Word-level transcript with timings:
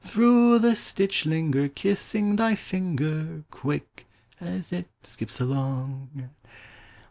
Through 0.03 0.57
the 0.57 0.73
stitch 0.73 1.27
linger, 1.27 1.67
Kissing 1.67 2.35
thy 2.35 2.55
finger, 2.55 3.43
Quick,— 3.51 4.07
as 4.41 4.73
it 4.73 4.89
skips 5.03 5.39
along. 5.39 6.31